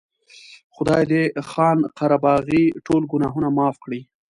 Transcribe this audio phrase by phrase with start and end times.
[0.75, 4.01] خدای دې خان قره باغي ټول ګناهونه معاف کړي.